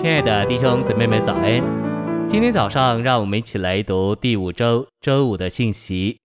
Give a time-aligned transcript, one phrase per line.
[0.00, 1.60] 亲爱的弟兄姊妹们，早安！
[2.28, 6.20] 今天早上，让我们一起来读第五周周五的信息。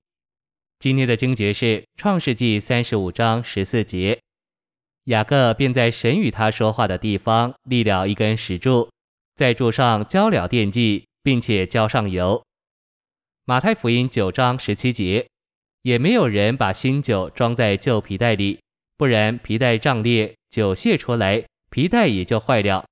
[0.78, 1.66] 今天的经节是
[1.98, 4.20] 《创世纪》三十五章十四节。
[5.06, 8.92] 雅各便在神与他说话的地方立了一根石柱，
[9.34, 12.44] 在柱上浇了奠祭，并且浇上油。
[13.46, 15.26] 马太福音九章十七节，
[15.82, 18.60] 也没有人把新酒装在旧皮袋里，
[18.96, 22.86] 不然皮袋胀裂，酒泄出来，皮袋也就坏了。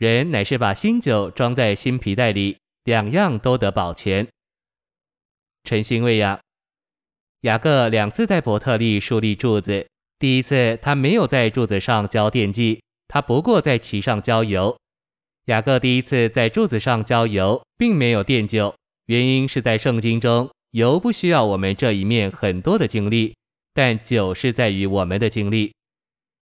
[0.00, 4.26] 人乃是把新酒装在新皮袋里，两样都得保全。
[5.64, 6.40] 晨星喂养，
[7.42, 9.86] 雅各两次在伯特利树立柱子。
[10.18, 14.74] 第一次他没有在柱子上浇奠祭，他不过在其上浇油。
[15.48, 23.36] 雅各第一次在柱子上浇油，并没有奠酒，原因是在圣经中，油不需要我们这一面很多的精力，
[23.74, 25.74] 但酒是在于我们的精力。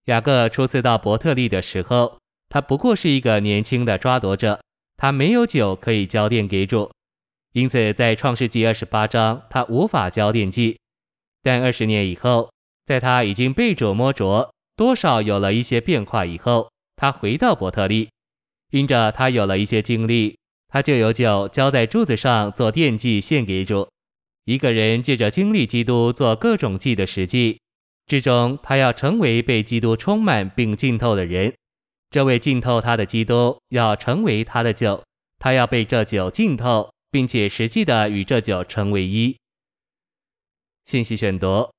[0.04, 4.60] 雅各初次到伯特利的时候，他不过是一个年轻的抓夺者，
[4.96, 6.90] 他没有酒可以浇奠给主，
[7.52, 10.78] 因此在创世纪二十八章，他无法浇奠祭。
[11.42, 12.50] 但二十年以后，
[12.84, 18.08] 在他已经被主摸着，多少有了一些变化以后，他回到伯特利，
[18.70, 20.36] 因着他有了一些经历，
[20.68, 23.88] 他就有酒浇在柱子上做奠祭献给主。
[24.46, 27.60] 一个人借着经历基督做各种祭的实际
[28.06, 31.54] 之中，他要成为被基督充满并浸透的人。
[32.10, 35.04] 这位浸透他的基督要成为他的酒，
[35.38, 39.36] 他要被这酒浸透，并且实际的与这酒成为一。
[40.86, 41.70] 信息选读：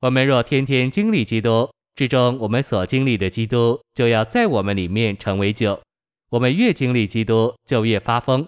[0.00, 5.80] 我们若天天经历基督之中，我们所经历的基督就要在我们里面成为酒。
[6.28, 8.46] 我们越经历基督，就越发疯。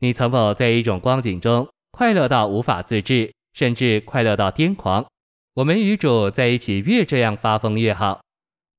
[0.00, 5.06] 你曾否在一种光景中快乐到无法自制，甚至快乐到癫狂？
[5.54, 8.20] 我们与主在一起，越这样发疯越好。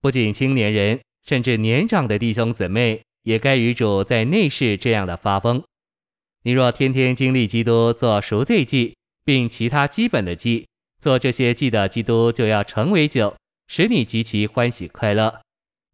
[0.01, 0.99] 不仅青年人。
[1.29, 5.63] 甚至年长的弟兄姊妹也该与主在内室这样的发疯。
[6.41, 10.65] 你若天天经历基督做赎罪祭，并其他基本的祭，
[10.99, 13.35] 做这些祭的基督就要成为酒，
[13.67, 15.41] 使你极其欢喜快乐。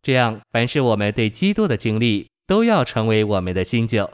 [0.01, 4.09] 这样，凡是我们对基督的经历，都要成为我们的新酒。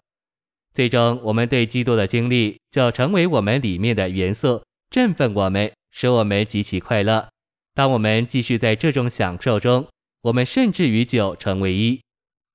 [0.74, 7.30] 最终，我们对基督的经历就成为我们里面的元素，振奋我们，使我们极其快乐。
[7.76, 9.88] 当我们继续在这种享受中，
[10.24, 12.02] 我们甚至与酒成为一，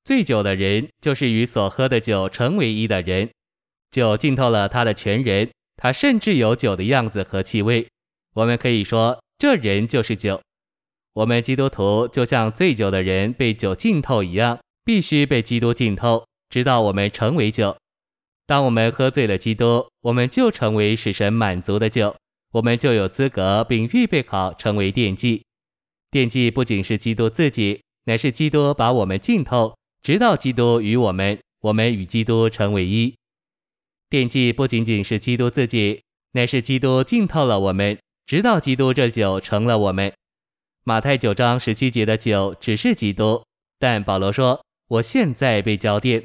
[0.04, 3.30] 醉酒的人就是与所喝的酒成为一的人，
[3.90, 7.88] 酒浸透了他的全人，他甚至有酒的样子和气味。
[8.34, 10.40] 我们可以说，这人就是酒。
[11.14, 17.76] 我们基督徒就像醉酒的人被酒浸透一样，必须被基督浸透，直到我们成为酒。
[18.46, 22.14] 当我们喝醉了基督，我们就成为使神满足的酒，
[22.52, 25.42] 我们就有资格并预备好成为奠祭。
[26.16, 33.14] 奠祭不仅是基督自己，乃是基督把我们浸透，直到基督与我们，我们与基督成为一。
[34.08, 36.00] 奠祭不仅仅是基督自己，
[36.32, 40.10] 乃是基督浸透了我们，直到基督这酒成了我们。
[40.84, 43.44] 马太九章十七节的酒只是基督，
[43.78, 46.24] 但保罗说：“我现在被浇奠。”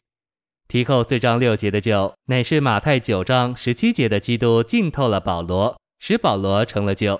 [0.69, 7.19] 提后四章六节的酒乃是马太九章十七节的基督浸透了保罗，使保罗成了酒。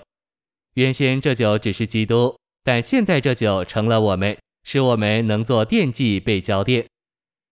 [0.72, 2.34] 原先这酒只是基督。
[2.64, 6.84] 但现在这酒成了我们，使我们能做奠祭被浇奠。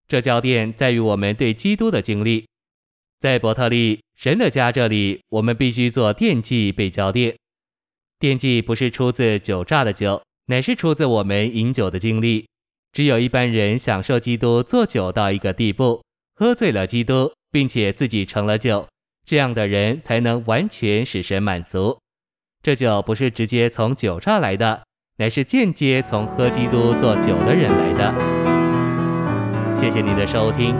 [0.07, 2.47] 这浇奠在于我们对基督的经历。
[3.21, 7.35] 在伯特利神的家这里，我们必须做奠祭被浇奠。
[8.19, 12.47] 奠祭不是出自酒榨的酒，乃是出自我们饮酒的经历。
[12.93, 16.03] 只有一般人享受基督做酒到一个地步，
[16.35, 18.89] 喝醉了基督，并且自己成了酒，
[19.25, 21.99] 这样的人才能完全使神满足。
[22.63, 24.83] 这酒不是直接从酒榨来的。
[25.21, 29.77] 乃是间接从喝基督做酒的人来的。
[29.77, 30.75] 谢谢你的收听，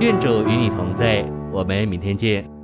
[0.00, 1.22] 愿主与你同在，
[1.52, 2.61] 我们明天见。